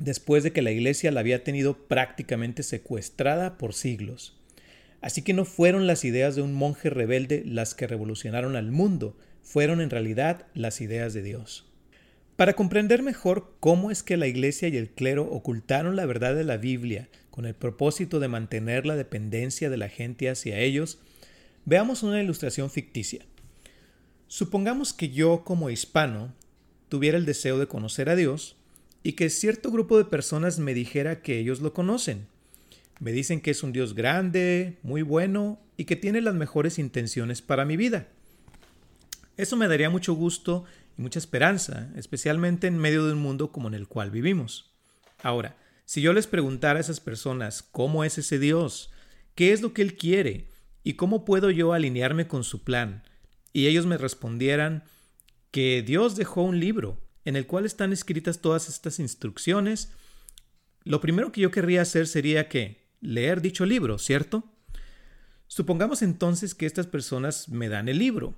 después 0.00 0.42
de 0.42 0.52
que 0.52 0.60
la 0.60 0.72
Iglesia 0.72 1.12
la 1.12 1.20
había 1.20 1.44
tenido 1.44 1.86
prácticamente 1.86 2.64
secuestrada 2.64 3.58
por 3.58 3.72
siglos. 3.72 4.36
Así 5.00 5.22
que 5.22 5.34
no 5.34 5.44
fueron 5.44 5.86
las 5.86 6.04
ideas 6.04 6.34
de 6.34 6.42
un 6.42 6.52
monje 6.52 6.90
rebelde 6.90 7.44
las 7.46 7.76
que 7.76 7.86
revolucionaron 7.86 8.56
al 8.56 8.72
mundo, 8.72 9.16
fueron 9.44 9.80
en 9.80 9.90
realidad 9.90 10.48
las 10.52 10.80
ideas 10.80 11.14
de 11.14 11.22
Dios. 11.22 11.70
Para 12.34 12.54
comprender 12.54 13.04
mejor 13.04 13.54
cómo 13.60 13.92
es 13.92 14.02
que 14.02 14.16
la 14.16 14.26
Iglesia 14.26 14.66
y 14.66 14.78
el 14.78 14.90
clero 14.90 15.30
ocultaron 15.30 15.94
la 15.94 16.06
verdad 16.06 16.34
de 16.34 16.42
la 16.42 16.56
Biblia 16.56 17.08
con 17.30 17.46
el 17.46 17.54
propósito 17.54 18.18
de 18.18 18.26
mantener 18.26 18.84
la 18.84 18.96
dependencia 18.96 19.70
de 19.70 19.76
la 19.76 19.88
gente 19.88 20.28
hacia 20.28 20.58
ellos, 20.58 20.98
veamos 21.64 22.02
una 22.02 22.20
ilustración 22.20 22.68
ficticia. 22.68 23.24
Supongamos 24.30 24.94
que 24.94 25.10
yo 25.10 25.44
como 25.44 25.68
hispano 25.68 26.32
tuviera 26.88 27.18
el 27.18 27.26
deseo 27.26 27.58
de 27.58 27.66
conocer 27.66 28.08
a 28.08 28.16
Dios 28.16 28.56
y 29.02 29.12
que 29.12 29.28
cierto 29.28 29.70
grupo 29.70 29.98
de 29.98 30.06
personas 30.06 30.58
me 30.58 30.72
dijera 30.72 31.20
que 31.20 31.38
ellos 31.38 31.60
lo 31.60 31.74
conocen 31.74 32.26
me 33.00 33.12
dicen 33.12 33.40
que 33.40 33.50
es 33.50 33.62
un 33.62 33.72
Dios 33.72 33.94
grande, 33.94 34.78
muy 34.82 35.00
bueno 35.02 35.58
y 35.78 35.86
que 35.86 35.96
tiene 35.96 36.20
las 36.20 36.34
mejores 36.34 36.78
intenciones 36.78 37.40
para 37.40 37.64
mi 37.64 37.78
vida. 37.78 38.08
Eso 39.38 39.56
me 39.56 39.68
daría 39.68 39.88
mucho 39.88 40.12
gusto 40.12 40.64
y 40.98 41.02
mucha 41.02 41.18
esperanza, 41.18 41.88
especialmente 41.96 42.66
en 42.66 42.76
medio 42.76 43.06
de 43.06 43.14
un 43.14 43.18
mundo 43.18 43.50
como 43.50 43.68
en 43.68 43.74
el 43.74 43.88
cual 43.88 44.10
vivimos. 44.10 44.70
Ahora, 45.22 45.56
si 45.86 46.02
yo 46.02 46.12
les 46.12 46.26
preguntara 46.26 46.78
a 46.78 46.82
esas 46.82 47.00
personas 47.00 47.62
cómo 47.62 48.04
es 48.04 48.18
ese 48.18 48.38
Dios, 48.38 48.90
qué 49.34 49.52
es 49.52 49.62
lo 49.62 49.72
que 49.72 49.80
Él 49.80 49.96
quiere 49.96 50.48
y 50.84 50.92
cómo 50.92 51.24
puedo 51.24 51.50
yo 51.50 51.72
alinearme 51.72 52.28
con 52.28 52.44
su 52.44 52.64
plan, 52.64 53.02
y 53.52 53.66
ellos 53.66 53.86
me 53.86 53.98
respondieran 53.98 54.84
que 55.50 55.82
Dios 55.82 56.16
dejó 56.16 56.42
un 56.42 56.60
libro 56.60 57.00
en 57.24 57.36
el 57.36 57.46
cual 57.46 57.66
están 57.66 57.92
escritas 57.92 58.40
todas 58.40 58.68
estas 58.68 58.98
instrucciones, 58.98 59.92
lo 60.84 61.00
primero 61.00 61.32
que 61.32 61.40
yo 61.40 61.50
querría 61.50 61.82
hacer 61.82 62.06
sería 62.06 62.48
que 62.48 62.88
leer 63.00 63.40
dicho 63.40 63.66
libro, 63.66 63.98
¿cierto? 63.98 64.44
Supongamos 65.46 66.02
entonces 66.02 66.54
que 66.54 66.66
estas 66.66 66.86
personas 66.86 67.48
me 67.48 67.68
dan 67.68 67.88
el 67.88 67.98
libro, 67.98 68.34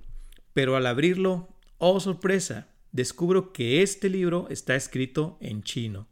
pero 0.53 0.75
al 0.75 0.85
abrirlo, 0.85 1.55
oh 1.77 1.99
sorpresa, 1.99 2.67
descubro 2.91 3.53
que 3.53 3.81
este 3.81 4.09
libro 4.09 4.47
está 4.49 4.75
escrito 4.75 5.37
en 5.39 5.63
chino. 5.63 6.07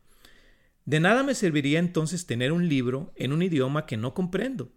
De 0.86 1.00
nada 1.00 1.24
me 1.24 1.36
serviría 1.36 1.79
entonces 1.79 2.25
tener 2.25 2.51
un 2.51 2.67
libro 2.67 3.13
en 3.15 3.34
un 3.34 3.43
idioma 3.43 3.86
que 3.86 3.98
no 3.98 4.13
comprendo. 4.13 4.72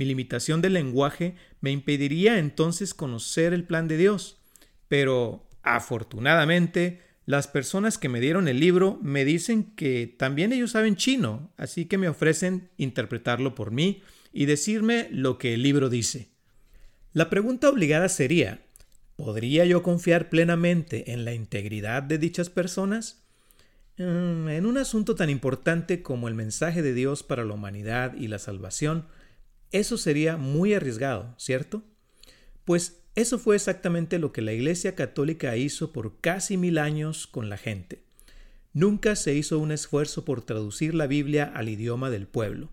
Mi 0.00 0.06
limitación 0.06 0.62
de 0.62 0.70
lenguaje 0.70 1.34
me 1.60 1.70
impediría 1.70 2.38
entonces 2.38 2.94
conocer 2.94 3.52
el 3.52 3.64
plan 3.64 3.86
de 3.86 3.98
Dios. 3.98 4.40
Pero, 4.88 5.46
afortunadamente, 5.62 7.02
las 7.26 7.48
personas 7.48 7.98
que 7.98 8.08
me 8.08 8.18
dieron 8.18 8.48
el 8.48 8.60
libro 8.60 8.98
me 9.02 9.26
dicen 9.26 9.74
que 9.76 10.06
también 10.06 10.54
ellos 10.54 10.70
saben 10.70 10.96
chino, 10.96 11.52
así 11.58 11.84
que 11.84 11.98
me 11.98 12.08
ofrecen 12.08 12.70
interpretarlo 12.78 13.54
por 13.54 13.72
mí 13.72 14.02
y 14.32 14.46
decirme 14.46 15.06
lo 15.10 15.36
que 15.36 15.52
el 15.52 15.62
libro 15.62 15.90
dice. 15.90 16.30
La 17.12 17.28
pregunta 17.28 17.68
obligada 17.68 18.08
sería, 18.08 18.62
¿podría 19.16 19.66
yo 19.66 19.82
confiar 19.82 20.30
plenamente 20.30 21.12
en 21.12 21.26
la 21.26 21.34
integridad 21.34 22.02
de 22.02 22.16
dichas 22.16 22.48
personas? 22.48 23.22
Mm, 23.98 24.48
en 24.48 24.64
un 24.64 24.78
asunto 24.78 25.14
tan 25.14 25.28
importante 25.28 26.02
como 26.02 26.26
el 26.26 26.34
mensaje 26.34 26.80
de 26.80 26.94
Dios 26.94 27.22
para 27.22 27.44
la 27.44 27.52
humanidad 27.52 28.14
y 28.14 28.28
la 28.28 28.38
salvación, 28.38 29.04
eso 29.72 29.96
sería 29.96 30.36
muy 30.36 30.74
arriesgado, 30.74 31.34
¿cierto? 31.38 31.82
Pues 32.64 33.00
eso 33.14 33.38
fue 33.38 33.56
exactamente 33.56 34.18
lo 34.18 34.32
que 34.32 34.42
la 34.42 34.52
Iglesia 34.52 34.94
Católica 34.94 35.56
hizo 35.56 35.92
por 35.92 36.20
casi 36.20 36.56
mil 36.56 36.78
años 36.78 37.26
con 37.26 37.48
la 37.48 37.56
gente. 37.56 38.02
Nunca 38.72 39.16
se 39.16 39.34
hizo 39.34 39.58
un 39.58 39.72
esfuerzo 39.72 40.24
por 40.24 40.42
traducir 40.42 40.94
la 40.94 41.06
Biblia 41.06 41.50
al 41.54 41.68
idioma 41.68 42.08
del 42.10 42.26
pueblo. 42.26 42.68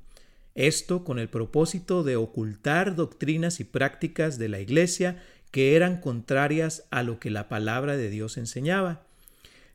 Esto 0.53 1.03
con 1.03 1.19
el 1.19 1.29
propósito 1.29 2.03
de 2.03 2.15
ocultar 2.15 2.95
doctrinas 2.95 3.59
y 3.59 3.63
prácticas 3.63 4.37
de 4.37 4.49
la 4.49 4.59
Iglesia 4.59 5.21
que 5.51 5.75
eran 5.75 6.01
contrarias 6.01 6.85
a 6.91 7.03
lo 7.03 7.19
que 7.19 7.31
la 7.31 7.47
palabra 7.47 7.97
de 7.97 8.09
Dios 8.09 8.37
enseñaba. 8.37 9.03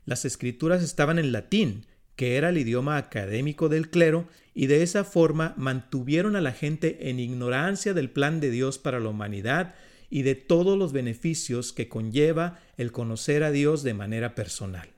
Las 0.05 0.25
escrituras 0.25 0.83
estaban 0.83 1.19
en 1.19 1.31
latín, 1.31 1.85
que 2.15 2.35
era 2.37 2.49
el 2.49 2.57
idioma 2.57 2.97
académico 2.97 3.69
del 3.69 3.89
clero, 3.89 4.27
y 4.53 4.67
de 4.67 4.83
esa 4.83 5.03
forma 5.03 5.53
mantuvieron 5.57 6.35
a 6.35 6.41
la 6.41 6.51
gente 6.51 7.09
en 7.09 7.19
ignorancia 7.19 7.93
del 7.93 8.09
plan 8.09 8.39
de 8.39 8.51
Dios 8.51 8.77
para 8.77 8.99
la 8.99 9.09
humanidad 9.09 9.75
y 10.09 10.21
de 10.21 10.35
todos 10.35 10.77
los 10.77 10.93
beneficios 10.93 11.73
que 11.73 11.89
conlleva 11.89 12.59
el 12.77 12.91
conocer 12.91 13.43
a 13.43 13.51
Dios 13.51 13.81
de 13.81 13.95
manera 13.95 14.35
personal. 14.35 14.89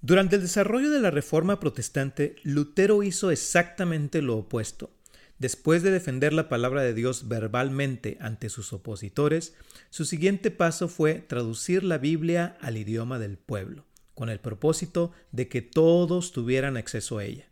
Durante 0.00 0.36
el 0.36 0.42
desarrollo 0.42 0.90
de 0.90 1.00
la 1.00 1.10
Reforma 1.10 1.60
Protestante, 1.60 2.36
Lutero 2.42 3.02
hizo 3.02 3.30
exactamente 3.30 4.22
lo 4.22 4.36
opuesto. 4.38 4.90
Después 5.38 5.82
de 5.82 5.90
defender 5.90 6.32
la 6.32 6.48
palabra 6.48 6.82
de 6.82 6.94
Dios 6.94 7.28
verbalmente 7.28 8.16
ante 8.20 8.48
sus 8.48 8.72
opositores, 8.72 9.54
su 9.90 10.04
siguiente 10.04 10.50
paso 10.50 10.88
fue 10.88 11.14
traducir 11.14 11.84
la 11.84 11.98
Biblia 11.98 12.56
al 12.60 12.76
idioma 12.76 13.18
del 13.18 13.36
pueblo, 13.36 13.84
con 14.16 14.30
el 14.30 14.40
propósito 14.40 15.12
de 15.30 15.46
que 15.46 15.62
todos 15.62 16.32
tuvieran 16.32 16.76
acceso 16.76 17.18
a 17.18 17.24
ella. 17.24 17.44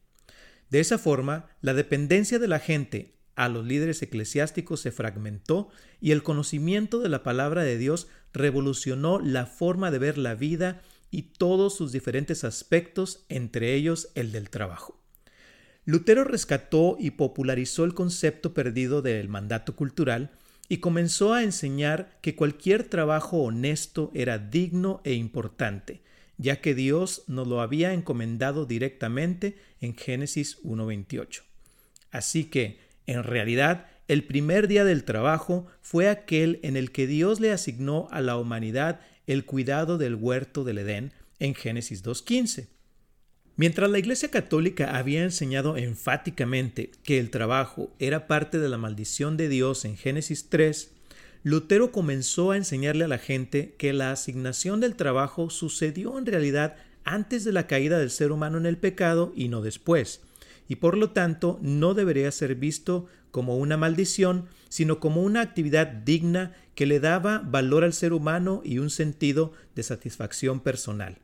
De 0.70 0.80
esa 0.80 0.98
forma, 0.98 1.46
la 1.60 1.74
dependencia 1.74 2.40
de 2.40 2.48
la 2.48 2.58
gente 2.58 3.14
a 3.36 3.48
los 3.48 3.64
líderes 3.64 4.02
eclesiásticos 4.02 4.80
se 4.80 4.90
fragmentó 4.90 5.68
y 6.00 6.10
el 6.10 6.22
conocimiento 6.22 7.00
de 7.00 7.08
la 7.08 7.22
palabra 7.22 7.62
de 7.62 7.78
Dios 7.78 8.08
revolucionó 8.32 9.20
la 9.20 9.46
forma 9.46 9.90
de 9.90 9.98
ver 9.98 10.18
la 10.18 10.34
vida 10.34 10.80
y 11.10 11.22
todos 11.22 11.76
sus 11.76 11.92
diferentes 11.92 12.42
aspectos, 12.42 13.24
entre 13.28 13.74
ellos 13.74 14.08
el 14.14 14.32
del 14.32 14.50
trabajo. 14.50 15.00
Lutero 15.84 16.24
rescató 16.24 16.96
y 16.98 17.10
popularizó 17.12 17.84
el 17.84 17.92
concepto 17.92 18.54
perdido 18.54 19.02
del 19.02 19.28
mandato 19.28 19.76
cultural 19.76 20.30
y 20.68 20.78
comenzó 20.78 21.34
a 21.34 21.42
enseñar 21.42 22.18
que 22.22 22.34
cualquier 22.34 22.84
trabajo 22.84 23.42
honesto 23.42 24.10
era 24.14 24.38
digno 24.38 25.02
e 25.04 25.12
importante, 25.12 26.02
ya 26.38 26.60
que 26.60 26.74
Dios 26.74 27.24
nos 27.26 27.46
lo 27.46 27.60
había 27.60 27.92
encomendado 27.92 28.66
directamente 28.66 29.56
en 29.80 29.96
Génesis 29.96 30.62
1.28. 30.62 31.42
Así 32.10 32.44
que, 32.44 32.78
en 33.06 33.22
realidad, 33.22 33.86
el 34.08 34.24
primer 34.24 34.68
día 34.68 34.84
del 34.84 35.04
trabajo 35.04 35.66
fue 35.80 36.08
aquel 36.08 36.60
en 36.62 36.76
el 36.76 36.90
que 36.92 37.06
Dios 37.06 37.40
le 37.40 37.52
asignó 37.52 38.08
a 38.10 38.20
la 38.20 38.36
humanidad 38.36 39.00
el 39.26 39.44
cuidado 39.44 39.98
del 39.98 40.14
huerto 40.14 40.64
del 40.64 40.78
Edén 40.78 41.12
en 41.38 41.54
Génesis 41.54 42.04
2.15. 42.04 42.68
Mientras 43.56 43.88
la 43.88 44.00
Iglesia 44.00 44.30
Católica 44.30 44.96
había 44.96 45.22
enseñado 45.22 45.76
enfáticamente 45.76 46.90
que 47.04 47.20
el 47.20 47.30
trabajo 47.30 47.94
era 48.00 48.26
parte 48.26 48.58
de 48.58 48.68
la 48.68 48.78
maldición 48.78 49.36
de 49.36 49.48
Dios 49.48 49.84
en 49.84 49.96
Génesis 49.96 50.48
3, 50.48 50.93
Lutero 51.46 51.92
comenzó 51.92 52.52
a 52.52 52.56
enseñarle 52.56 53.04
a 53.04 53.08
la 53.08 53.18
gente 53.18 53.74
que 53.76 53.92
la 53.92 54.12
asignación 54.12 54.80
del 54.80 54.96
trabajo 54.96 55.50
sucedió 55.50 56.18
en 56.18 56.24
realidad 56.24 56.76
antes 57.04 57.44
de 57.44 57.52
la 57.52 57.66
caída 57.66 57.98
del 57.98 58.08
ser 58.08 58.32
humano 58.32 58.56
en 58.56 58.64
el 58.64 58.78
pecado 58.78 59.30
y 59.36 59.48
no 59.48 59.60
después, 59.60 60.22
y 60.68 60.76
por 60.76 60.96
lo 60.96 61.10
tanto 61.10 61.58
no 61.60 61.92
debería 61.92 62.32
ser 62.32 62.54
visto 62.54 63.08
como 63.30 63.58
una 63.58 63.76
maldición, 63.76 64.46
sino 64.70 65.00
como 65.00 65.20
una 65.20 65.42
actividad 65.42 65.86
digna 65.86 66.54
que 66.74 66.86
le 66.86 66.98
daba 66.98 67.40
valor 67.40 67.84
al 67.84 67.92
ser 67.92 68.14
humano 68.14 68.62
y 68.64 68.78
un 68.78 68.88
sentido 68.88 69.52
de 69.74 69.82
satisfacción 69.82 70.60
personal. 70.60 71.18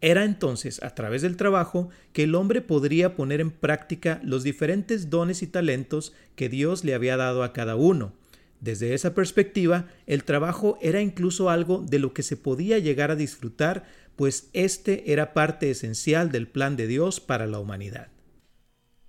Era 0.00 0.24
entonces 0.24 0.80
a 0.80 0.94
través 0.94 1.22
del 1.22 1.36
trabajo 1.36 1.88
que 2.12 2.22
el 2.22 2.36
hombre 2.36 2.60
podría 2.60 3.16
poner 3.16 3.40
en 3.40 3.50
práctica 3.50 4.20
los 4.22 4.44
diferentes 4.44 5.10
dones 5.10 5.42
y 5.42 5.48
talentos 5.48 6.12
que 6.36 6.48
Dios 6.48 6.84
le 6.84 6.94
había 6.94 7.16
dado 7.16 7.42
a 7.42 7.52
cada 7.52 7.74
uno, 7.74 8.12
desde 8.60 8.92
esa 8.92 9.14
perspectiva, 9.14 9.88
el 10.06 10.24
trabajo 10.24 10.78
era 10.82 11.00
incluso 11.00 11.48
algo 11.48 11.78
de 11.78 11.98
lo 11.98 12.12
que 12.12 12.22
se 12.22 12.36
podía 12.36 12.78
llegar 12.78 13.10
a 13.10 13.16
disfrutar, 13.16 13.84
pues 14.16 14.50
este 14.52 15.12
era 15.12 15.32
parte 15.32 15.70
esencial 15.70 16.30
del 16.30 16.46
plan 16.46 16.76
de 16.76 16.86
Dios 16.86 17.20
para 17.20 17.46
la 17.46 17.58
humanidad. 17.58 18.08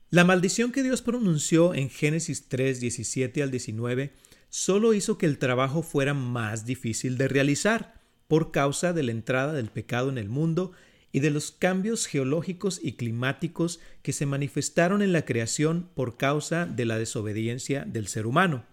La 0.10 0.24
maldición 0.24 0.72
que 0.72 0.84
Dios 0.84 1.02
pronunció 1.02 1.74
en 1.74 1.90
Génesis 1.90 2.48
3, 2.48 2.80
17 2.80 3.44
al 3.44 3.52
19 3.52 4.14
solo 4.50 4.94
hizo 4.94 5.18
que 5.18 5.26
el 5.26 5.38
trabajo 5.38 5.84
fuera 5.84 6.14
más 6.14 6.66
difícil 6.66 7.18
de 7.18 7.28
realizar 7.28 8.02
por 8.28 8.52
causa 8.52 8.94
de 8.94 9.04
la 9.04 9.12
entrada 9.12 9.54
del 9.54 9.70
pecado 9.70 10.10
en 10.10 10.18
el 10.18 10.30
mundo 10.30 10.72
y 11.14 11.20
de 11.20 11.30
los 11.30 11.52
cambios 11.52 12.08
geológicos 12.08 12.80
y 12.82 12.94
climáticos 12.94 13.82
que 14.02 14.14
se 14.14 14.26
manifestaron 14.26 15.02
en 15.02 15.12
la 15.12 15.26
creación 15.26 15.90
por 15.94 16.16
causa 16.16 16.66
de 16.66 16.86
la 16.86 16.98
desobediencia 16.98 17.84
del 17.86 18.08
ser 18.08 18.28
humano 18.28 18.71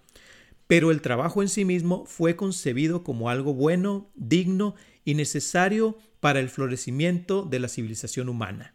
pero 0.68 0.90
el 0.90 1.00
trabajo 1.00 1.42
en 1.42 1.48
sí 1.48 1.64
mismo 1.64 2.04
fue 2.04 2.37
concebido 2.37 3.02
como 3.02 3.30
algo 3.30 3.54
bueno, 3.54 4.10
digno 4.14 4.76
y 5.04 5.14
necesario 5.14 5.96
para 6.20 6.40
el 6.40 6.50
florecimiento 6.50 7.42
de 7.42 7.58
la 7.58 7.68
civilización 7.68 8.28
humana. 8.28 8.75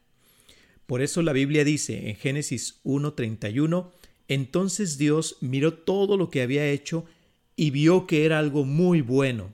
Por 0.87 1.03
eso 1.03 1.21
la 1.21 1.33
Biblia 1.33 1.63
dice 1.63 2.09
en 2.09 2.15
Génesis 2.15 2.81
1.31, 2.83 3.91
entonces 4.27 4.97
Dios 4.97 5.37
miró 5.39 5.75
todo 5.75 6.17
lo 6.17 6.31
que 6.31 6.41
había 6.41 6.67
hecho 6.67 7.05
y 7.55 7.69
vio 7.69 8.07
que 8.07 8.25
era 8.25 8.39
algo 8.39 8.65
muy 8.65 9.01
bueno. 9.01 9.53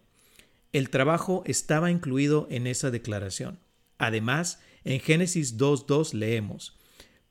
El 0.72 0.90
trabajo 0.90 1.44
estaba 1.46 1.92
incluido 1.92 2.48
en 2.50 2.68
esa 2.68 2.90
declaración. 2.90 3.60
Además, 3.98 4.62
en 4.86 5.02
Génesis 5.02 5.58
2.2 5.58 6.14
leemos, 6.14 6.78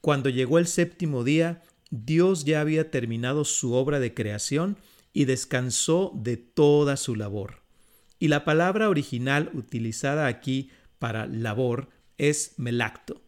Cuando 0.03 0.29
llegó 0.29 0.59
el 0.59 0.67
séptimo 0.67 1.25
día, 1.25 1.63
Dios 1.91 2.45
ya 2.45 2.61
había 2.61 2.91
terminado 2.91 3.47
su 3.47 3.73
obra 3.73 4.01
de 4.01 4.13
creación 4.13 4.77
y 5.13 5.25
descansó 5.25 6.13
de 6.15 6.37
toda 6.37 6.97
su 6.97 7.17
labor. 7.17 7.63
Y 8.19 8.29
la 8.29 8.45
palabra 8.45 8.89
original 8.89 9.51
utilizada 9.55 10.27
aquí 10.27 10.71
para 10.99 11.27
labor 11.27 11.89
es 12.17 12.55
melacto, 12.57 13.23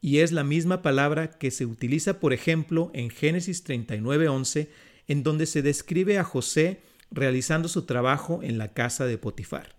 y 0.00 0.18
es 0.18 0.32
la 0.32 0.44
misma 0.44 0.82
palabra 0.82 1.30
que 1.30 1.50
se 1.50 1.66
utiliza, 1.66 2.20
por 2.20 2.32
ejemplo, 2.32 2.90
en 2.94 3.10
Génesis 3.10 3.64
39:11, 3.64 4.68
en 5.08 5.22
donde 5.22 5.46
se 5.46 5.62
describe 5.62 6.18
a 6.18 6.24
José 6.24 6.80
realizando 7.10 7.68
su 7.68 7.82
trabajo 7.82 8.40
en 8.42 8.58
la 8.58 8.72
casa 8.72 9.06
de 9.06 9.18
Potifar. 9.18 9.76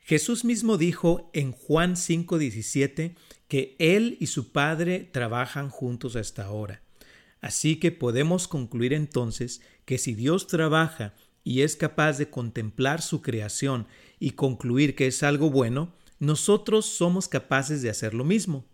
Jesús 0.00 0.44
mismo 0.44 0.78
dijo 0.78 1.30
en 1.32 1.52
Juan 1.52 1.96
5:17 1.96 3.14
que 3.46 3.76
él 3.78 4.16
y 4.20 4.28
su 4.28 4.52
padre 4.52 5.00
trabajan 5.00 5.70
juntos 5.70 6.16
hasta 6.16 6.44
ahora. 6.44 6.82
Así 7.40 7.76
que 7.76 7.92
podemos 7.92 8.48
concluir 8.48 8.92
entonces 8.92 9.60
que 9.84 9.98
si 9.98 10.14
Dios 10.14 10.46
trabaja 10.46 11.14
y 11.44 11.62
es 11.62 11.76
capaz 11.76 12.18
de 12.18 12.28
contemplar 12.28 13.00
su 13.00 13.22
creación 13.22 13.86
y 14.18 14.32
concluir 14.32 14.94
que 14.94 15.06
es 15.06 15.22
algo 15.22 15.50
bueno, 15.50 15.94
nosotros 16.18 16.86
somos 16.86 17.28
capaces 17.28 17.80
de 17.80 17.90
hacer 17.90 18.12
lo 18.12 18.24
mismo. 18.24 18.64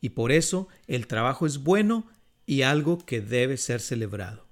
Y 0.00 0.10
por 0.10 0.32
eso 0.32 0.68
el 0.86 1.06
trabajo 1.06 1.46
es 1.46 1.58
bueno 1.58 2.06
y 2.46 2.62
algo 2.62 2.98
que 2.98 3.20
debe 3.20 3.56
ser 3.56 3.80
celebrado. 3.80 4.47